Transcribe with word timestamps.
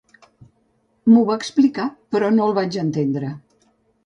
M'ho 1.11 1.21
va 1.27 1.35
explicar, 1.41 1.85
però 2.17 2.33
no 2.39 2.49
el 2.49 2.57
vaig 2.61 2.79
entendre. 2.87 3.33